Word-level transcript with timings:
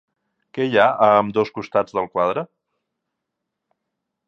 Què 0.57 0.65
hi 0.67 0.79
ha 0.79 0.85
a 1.07 1.09
ambdós 1.17 1.51
costats 1.59 1.95
del 1.99 2.09
quadre? 2.15 2.45